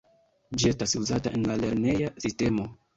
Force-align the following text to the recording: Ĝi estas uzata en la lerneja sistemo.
Ĝi 0.61 0.65
estas 0.71 0.97
uzata 1.03 1.35
en 1.41 1.47
la 1.53 1.61
lerneja 1.63 2.13
sistemo. 2.29 2.71